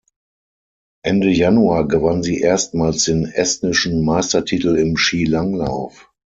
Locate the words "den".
3.03-3.25